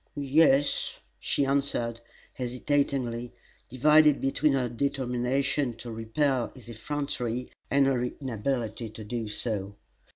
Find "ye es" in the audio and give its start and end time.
0.15-0.97